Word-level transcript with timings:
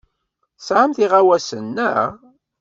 Tesɛamt 0.57 0.97
iɣawasen, 1.05 1.65
naɣ? 1.75 2.09